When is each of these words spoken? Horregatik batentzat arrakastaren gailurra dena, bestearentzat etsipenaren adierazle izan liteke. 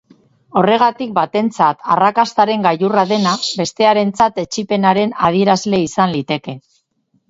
Horregatik 0.61 1.11
batentzat 1.17 1.83
arrakastaren 1.97 2.67
gailurra 2.69 3.05
dena, 3.13 3.37
bestearentzat 3.63 4.43
etsipenaren 4.49 5.19
adierazle 5.33 5.87
izan 5.91 6.21
liteke. 6.21 6.63